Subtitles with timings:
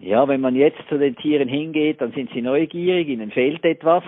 [0.00, 4.02] Ja, wenn man jetzt zu den Tieren hingeht, dann sind sie neugierig, ihnen fehlt etwas.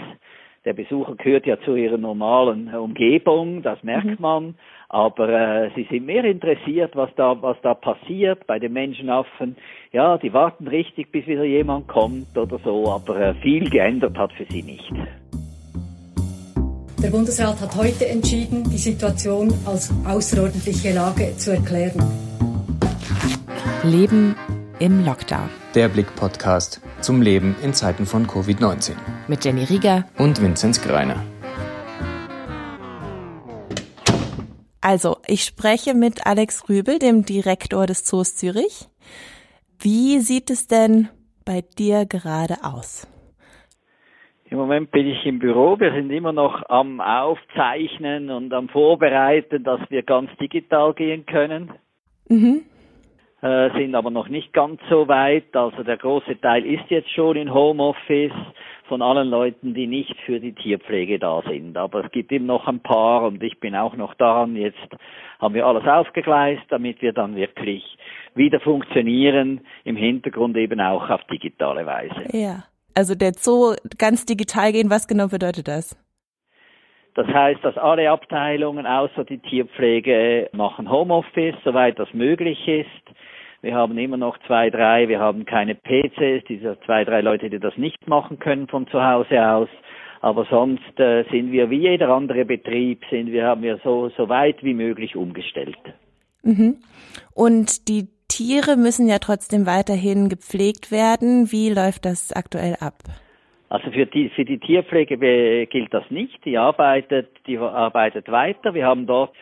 [0.65, 4.17] Der Besucher gehört ja zu ihrer normalen Umgebung, das merkt mhm.
[4.21, 4.55] man.
[4.89, 9.57] Aber äh, sie sind mehr interessiert, was da, was da passiert bei den Menschenaffen.
[9.93, 14.33] Ja, die warten richtig, bis wieder jemand kommt oder so, aber äh, viel geändert hat
[14.33, 14.91] für sie nicht.
[17.03, 22.01] Der Bundesrat hat heute entschieden, die Situation als außerordentliche Lage zu erklären.
[23.83, 24.37] Leben
[24.83, 25.49] im Lockdown.
[25.77, 28.97] Der Blick-Podcast zum Leben in Zeiten von Covid-19.
[29.29, 31.23] Mit Jenny Rieger und Vinzenz Greiner.
[34.81, 38.89] Also, ich spreche mit Alex Rübel, dem Direktor des Zoos Zürich.
[39.79, 41.09] Wie sieht es denn
[41.45, 43.07] bei dir gerade aus?
[44.51, 45.79] Im Moment bin ich im Büro.
[45.79, 51.71] Wir sind immer noch am Aufzeichnen und am Vorbereiten, dass wir ganz digital gehen können.
[52.29, 52.63] Mhm.
[53.43, 55.55] Äh, sind aber noch nicht ganz so weit.
[55.57, 58.31] Also der große Teil ist jetzt schon in Homeoffice
[58.87, 61.77] von allen Leuten, die nicht für die Tierpflege da sind.
[61.77, 64.55] Aber es gibt eben noch ein paar und ich bin auch noch daran.
[64.55, 64.79] Jetzt
[65.41, 67.99] haben wir alles aufgegleist, damit wir dann wirklich
[68.37, 72.29] wieder funktionieren, im Hintergrund eben auch auf digitale Weise.
[72.33, 72.63] Ja.
[72.95, 75.99] Also der Zoo ganz digital gehen, was genau bedeutet das?
[77.15, 83.17] Das heißt, dass alle Abteilungen außer die Tierpflege machen Homeoffice, soweit das möglich ist.
[83.63, 87.61] Wir haben immer noch zwei, drei, wir haben keine PCs, diese zwei, drei Leute, die
[87.61, 89.69] das nicht machen können von zu Hause aus.
[90.21, 94.29] Aber sonst äh, sind wir wie jeder andere Betrieb, sind wir, haben wir so, so
[94.29, 95.79] weit wie möglich umgestellt.
[96.43, 96.79] Mhm.
[97.35, 101.53] Und die Tiere müssen ja trotzdem weiterhin gepflegt werden.
[101.53, 102.95] Wie läuft das aktuell ab?
[103.69, 106.45] Also für die, für die Tierpflege gilt das nicht.
[106.45, 108.75] Die arbeitet, die arbeitet weiter.
[108.75, 109.33] Wir haben dort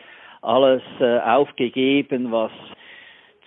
[0.41, 2.51] alles äh, aufgegeben, was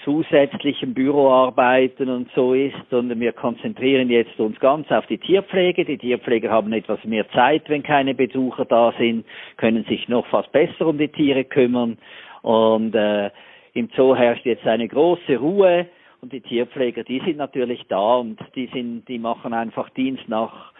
[0.05, 5.84] zusätzlichen Büroarbeiten und so ist, sondern wir konzentrieren jetzt uns ganz auf die Tierpflege.
[5.84, 9.24] Die Tierpfleger haben etwas mehr Zeit, wenn keine Besucher da sind,
[9.56, 11.98] können sich noch fast besser um die Tiere kümmern.
[12.42, 13.30] Und äh,
[13.73, 15.86] im Zoo herrscht jetzt eine große Ruhe.
[16.20, 20.73] Und die Tierpfleger, die sind natürlich da und die sind, die machen einfach Dienst nach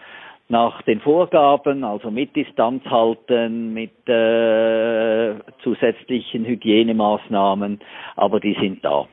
[0.47, 5.33] nach den Vorgaben, also mit Distanz halten, mit äh,
[5.63, 7.79] zusätzlichen Hygienemaßnahmen,
[8.15, 9.07] aber die sind da.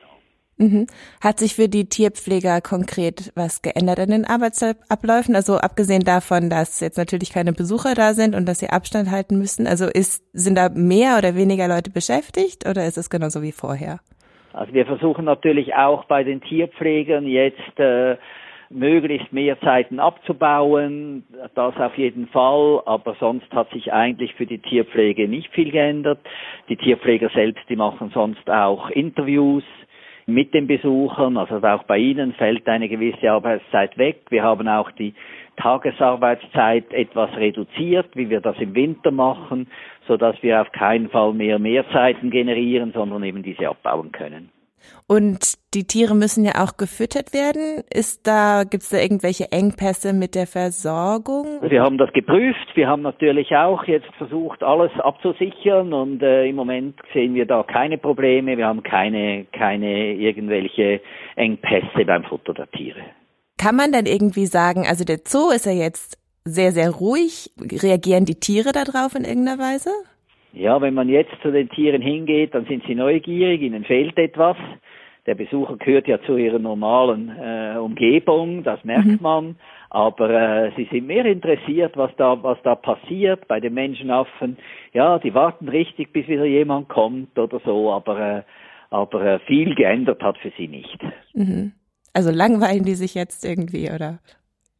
[0.63, 0.87] Mhm.
[1.21, 5.35] Hat sich für die Tierpfleger konkret was geändert an den Arbeitsabläufen?
[5.35, 9.37] Also abgesehen davon, dass jetzt natürlich keine Besucher da sind und dass sie Abstand halten
[9.37, 9.67] müssen.
[9.67, 13.99] Also ist, sind da mehr oder weniger Leute beschäftigt oder ist es genauso wie vorher?
[14.53, 18.17] Also wir versuchen natürlich auch bei den Tierpflegern jetzt äh,
[18.73, 21.23] möglichst mehr Zeiten abzubauen,
[21.55, 26.19] das auf jeden Fall, aber sonst hat sich eigentlich für die Tierpflege nicht viel geändert.
[26.69, 29.63] Die Tierpfleger selbst, die machen sonst auch Interviews
[30.25, 34.21] mit den Besuchern, also auch bei ihnen fällt eine gewisse Arbeitszeit weg.
[34.29, 35.13] Wir haben auch die
[35.57, 39.67] Tagesarbeitszeit etwas reduziert, wie wir das im Winter machen,
[40.07, 44.49] so dass wir auf keinen Fall mehr Mehrzeiten generieren, sondern eben diese abbauen können.
[45.07, 47.83] Und die Tiere müssen ja auch gefüttert werden.
[47.93, 51.59] Ist da, gibt es da irgendwelche Engpässe mit der Versorgung?
[51.61, 52.67] Wir haben das geprüft.
[52.75, 57.63] Wir haben natürlich auch jetzt versucht, alles abzusichern und äh, im Moment sehen wir da
[57.63, 58.57] keine Probleme.
[58.57, 61.01] Wir haben keine, keine irgendwelche
[61.35, 63.01] Engpässe beim Futter der Tiere.
[63.57, 67.51] Kann man dann irgendwie sagen, also der Zoo ist ja jetzt sehr, sehr ruhig.
[67.59, 69.89] Reagieren die Tiere darauf in irgendeiner Weise?
[70.53, 74.55] Ja, wenn man jetzt zu den Tieren hingeht, dann sind sie neugierig, ihnen fehlt etwas.
[75.25, 79.19] Der Besucher gehört ja zu ihrer normalen äh, Umgebung, das merkt mhm.
[79.21, 79.55] man.
[79.89, 84.57] Aber äh, sie sind mehr interessiert, was da, was da passiert bei den Menschenaffen.
[84.91, 88.43] Ja, die warten richtig, bis wieder jemand kommt oder so, aber, äh,
[88.89, 90.99] aber äh, viel geändert hat für sie nicht.
[91.33, 91.71] Mhm.
[92.13, 94.19] Also langweilen die sich jetzt irgendwie oder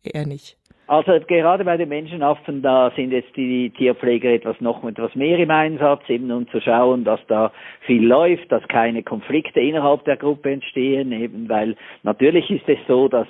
[0.03, 0.57] eher nicht?
[0.85, 5.49] Also gerade bei den Menschenaffen, da sind jetzt die Tierpfleger etwas noch etwas mehr im
[5.49, 7.53] Einsatz, eben um zu schauen, dass da
[7.85, 13.07] viel läuft, dass keine Konflikte innerhalb der Gruppe entstehen, eben weil natürlich ist es so,
[13.07, 13.27] dass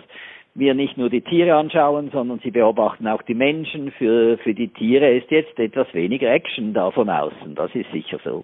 [0.55, 3.91] wir nicht nur die Tiere anschauen, sondern sie beobachten auch die Menschen.
[3.91, 8.19] Für, für die Tiere ist jetzt etwas weniger Action da von außen, das ist sicher
[8.23, 8.43] so.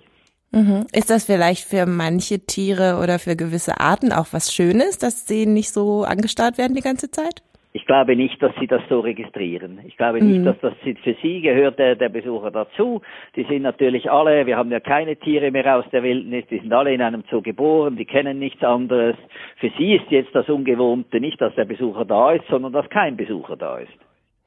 [0.52, 0.86] Mhm.
[0.94, 5.46] Ist das vielleicht für manche Tiere oder für gewisse Arten auch was Schönes, dass sie
[5.46, 7.44] nicht so angestarrt werden die ganze Zeit?
[7.72, 9.80] Ich glaube nicht, dass sie das so registrieren.
[9.86, 10.46] Ich glaube nicht, mhm.
[10.46, 13.02] dass das für sie gehört der, der Besucher dazu.
[13.36, 16.74] Die sind natürlich alle, wir haben ja keine Tiere mehr aus der Wildnis, die sind
[16.74, 19.16] alle in einem Zoo geboren, die kennen nichts anderes.
[19.58, 23.16] Für sie ist jetzt das Ungewohnte nicht, dass der Besucher da ist, sondern dass kein
[23.16, 23.94] Besucher da ist.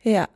[0.02, 0.26] Ja.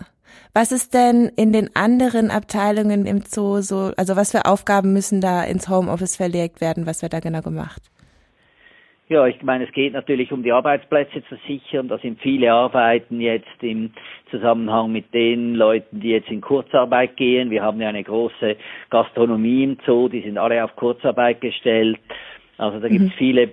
[0.55, 5.21] Was ist denn in den anderen Abteilungen im Zoo so, also was für Aufgaben müssen
[5.21, 6.87] da ins Homeoffice verlegt werden?
[6.87, 7.83] Was wird da genau gemacht?
[9.09, 11.87] Ja, ich meine, es geht natürlich um die Arbeitsplätze zu sichern.
[11.87, 13.93] Da sind viele Arbeiten jetzt im
[14.31, 17.51] Zusammenhang mit den Leuten, die jetzt in Kurzarbeit gehen.
[17.51, 18.57] Wir haben ja eine große
[18.91, 22.01] Gastronomie im Zoo, die sind alle auf Kurzarbeit gestellt.
[22.59, 23.19] Also da gibt es mhm.
[23.19, 23.51] viele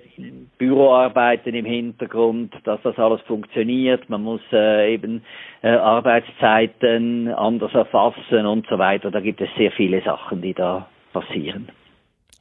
[0.58, 4.08] Büroarbeiten im Hintergrund, dass das alles funktioniert.
[4.08, 5.22] Man muss äh, eben
[5.62, 9.10] äh, Arbeitszeiten anders erfassen und so weiter.
[9.10, 11.68] Da gibt es sehr viele Sachen, die da passieren.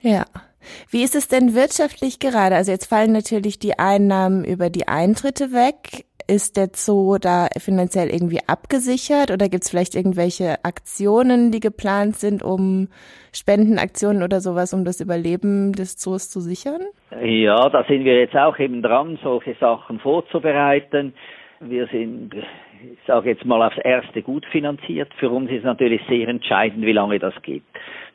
[0.01, 0.25] Ja.
[0.89, 2.55] Wie ist es denn wirtschaftlich gerade?
[2.55, 6.05] Also jetzt fallen natürlich die Einnahmen über die Eintritte weg.
[6.25, 12.15] Ist der Zoo da finanziell irgendwie abgesichert oder gibt es vielleicht irgendwelche Aktionen, die geplant
[12.15, 12.87] sind, um
[13.33, 16.81] Spendenaktionen oder sowas, um das Überleben des Zoos zu sichern?
[17.21, 21.13] Ja, da sind wir jetzt auch eben dran, solche Sachen vorzubereiten.
[21.59, 22.33] Wir sind,
[22.83, 25.09] ich sage jetzt mal, aufs Erste gut finanziert.
[25.17, 27.63] Für uns ist natürlich sehr entscheidend, wie lange das geht.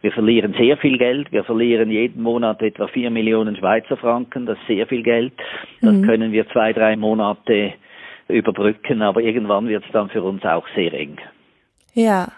[0.03, 1.33] Wir verlieren sehr viel Geld.
[1.33, 4.47] Wir verlieren jeden Monat etwa vier Millionen Schweizer Franken.
[4.47, 5.33] Das ist sehr viel Geld.
[5.81, 6.07] Das mhm.
[6.07, 7.75] können wir zwei, drei Monate
[8.29, 11.19] überbrücken, aber irgendwann wird es dann für uns auch sehr eng.
[11.95, 12.29] Ja.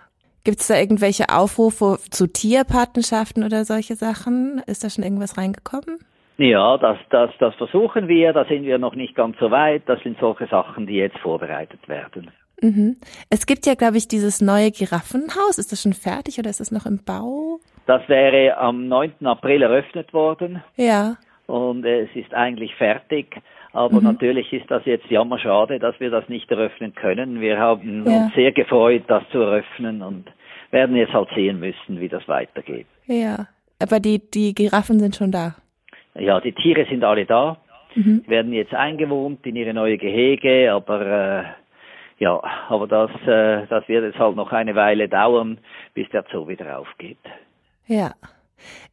[0.43, 4.63] Gibt es da irgendwelche Aufrufe zu Tierpatenschaften oder solche Sachen?
[4.67, 5.99] Ist da schon irgendwas reingekommen?
[6.41, 9.83] Ja, das, das, das versuchen wir, da sind wir noch nicht ganz so weit.
[9.85, 12.31] Das sind solche Sachen, die jetzt vorbereitet werden.
[12.63, 12.97] Mhm.
[13.29, 15.59] Es gibt ja, glaube ich, dieses neue Giraffenhaus.
[15.59, 17.61] Ist das schon fertig oder ist das noch im Bau?
[17.85, 19.27] Das wäre am 9.
[19.27, 20.63] April eröffnet worden.
[20.77, 21.17] Ja.
[21.47, 23.37] Und es ist eigentlich fertig.
[23.75, 24.05] Aber mhm.
[24.05, 27.43] natürlich ist das jetzt jammerschade, dass wir das nicht eröffnen können.
[27.43, 28.25] Wir haben ja.
[28.25, 30.25] uns sehr gefreut, das zu eröffnen und
[30.71, 32.87] werden jetzt halt sehen müssen, wie das weitergeht.
[33.05, 33.47] Ja,
[33.79, 35.57] aber die, die Giraffen sind schon da.
[36.15, 37.59] Ja, die Tiere sind alle da,
[37.95, 38.25] mhm.
[38.27, 41.45] werden jetzt eingewohnt in ihre neue Gehege, aber äh,
[42.19, 45.59] ja, aber das, äh, das wird jetzt halt noch eine Weile dauern,
[45.95, 47.19] bis der Zoo wieder aufgeht.
[47.87, 48.13] Ja.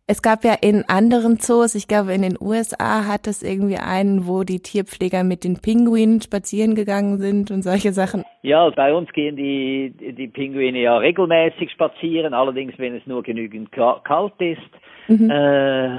[0.10, 4.26] Es gab ja in anderen Zoos, ich glaube in den USA hat es irgendwie einen,
[4.26, 8.24] wo die Tierpfleger mit den Pinguinen spazieren gegangen sind und solche Sachen.
[8.42, 13.74] Ja, bei uns gehen die, die Pinguine ja regelmäßig spazieren, allerdings wenn es nur genügend
[13.74, 14.62] kalt ist.
[15.10, 15.30] Mhm.
[15.30, 15.98] Äh,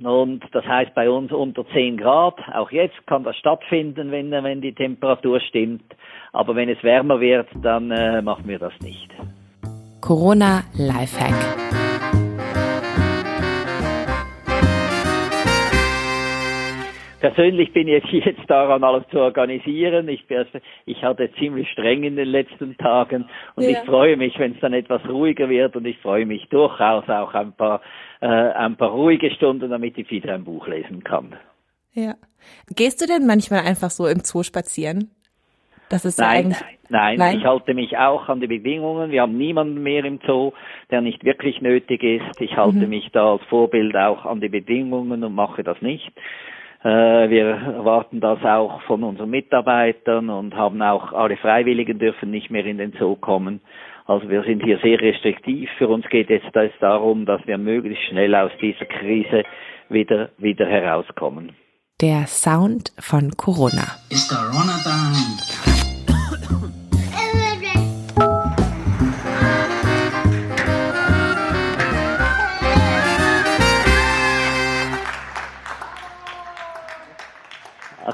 [0.00, 2.38] und das heißt bei uns unter 10 Grad.
[2.52, 5.84] Auch jetzt kann das stattfinden, wenn, wenn die Temperatur stimmt.
[6.32, 9.10] Aber wenn es wärmer wird, dann äh, machen wir das nicht.
[10.00, 11.83] Corona Lifehack.
[17.24, 20.08] Persönlich bin ich jetzt daran, alles zu organisieren.
[20.10, 20.26] Ich,
[20.84, 23.24] ich hatte ziemlich streng in den letzten Tagen
[23.54, 23.70] und ja.
[23.70, 27.32] ich freue mich, wenn es dann etwas ruhiger wird und ich freue mich durchaus auch
[27.32, 27.80] ein paar,
[28.20, 31.34] äh, ein paar ruhige Stunden, damit ich wieder ein Buch lesen kann.
[31.94, 32.12] Ja.
[32.76, 35.10] Gehst du denn manchmal einfach so im Zoo spazieren?
[35.88, 36.56] Das ist nein, ja
[36.90, 39.10] nein, nein, ich halte mich auch an die Bedingungen.
[39.10, 40.52] Wir haben niemanden mehr im Zoo,
[40.90, 42.38] der nicht wirklich nötig ist.
[42.42, 42.90] Ich halte mhm.
[42.90, 46.12] mich da als Vorbild auch an die Bedingungen und mache das nicht.
[46.84, 52.50] Äh, wir erwarten das auch von unseren Mitarbeitern und haben auch alle Freiwilligen dürfen nicht
[52.50, 53.60] mehr in den Zoo kommen.
[54.06, 55.70] Also wir sind hier sehr restriktiv.
[55.78, 59.44] Für uns geht jetzt darum, dass wir möglichst schnell aus dieser Krise
[59.88, 61.56] wieder, wieder herauskommen.
[62.02, 63.96] Der Sound von Corona.
[64.10, 65.63] It's Corona time.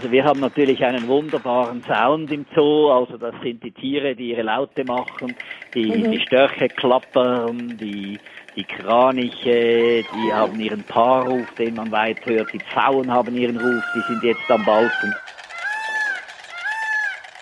[0.01, 4.31] Also wir haben natürlich einen wunderbaren Sound im Zoo, also das sind die Tiere, die
[4.31, 5.37] ihre Laute machen,
[5.75, 6.13] die, mhm.
[6.13, 8.19] die Störche klappern, die,
[8.57, 13.85] die Kraniche, die haben ihren Paarruf, den man weit hört, die Pfauen haben ihren Ruf,
[13.95, 15.15] die sind jetzt am Balken.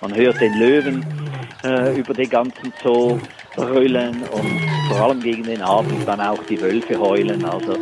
[0.01, 1.07] Man hört den Löwen
[1.63, 3.21] äh, über den ganzen Zoo
[3.55, 7.45] brüllen und vor allem gegen den Abend dann auch die Wölfe heulen.
[7.45, 7.77] Also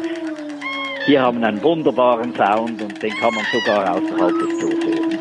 [1.06, 5.18] wir haben einen wunderbaren Sound und den kann man sogar außerhalb des Zoos hören.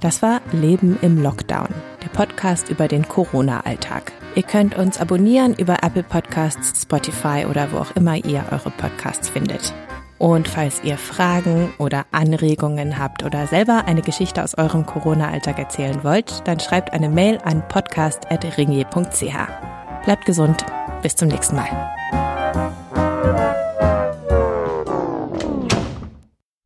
[0.00, 1.68] Das war Leben im Lockdown,
[2.02, 4.12] der Podcast über den Corona-Alltag.
[4.34, 9.28] Ihr könnt uns abonnieren über Apple Podcasts, Spotify oder wo auch immer ihr eure Podcasts
[9.28, 9.74] findet.
[10.20, 16.04] Und falls ihr Fragen oder Anregungen habt oder selber eine Geschichte aus eurem Corona-Alltag erzählen
[16.04, 20.04] wollt, dann schreibt eine Mail an podcast.ringier.ch.
[20.04, 20.66] Bleibt gesund,
[21.00, 22.29] bis zum nächsten Mal.